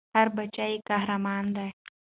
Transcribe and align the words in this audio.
هر 0.15 0.27
بــچی 0.35 0.65
ېي 0.71 0.75
قـــهــــــــرمان 0.87 1.45
دی 1.55 1.67